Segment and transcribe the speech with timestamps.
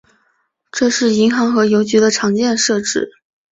[0.71, 3.07] 这是银行和邮局的常见设置。